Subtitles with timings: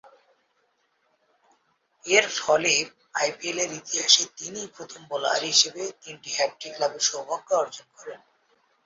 [2.05, 2.73] এরফলে
[3.15, 8.19] আইপিএলের ইতিহাসে তিনিই প্রথম বোলার হিসেবে তিনটি হ্যাট্রিক লাভের সৌভাগ্য অর্জন করেন।